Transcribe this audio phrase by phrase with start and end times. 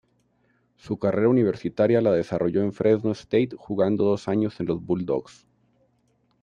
[0.77, 5.45] Su carrera universitaria la desarrolló en Fresno State, jugando dos años en los "Bulldogs".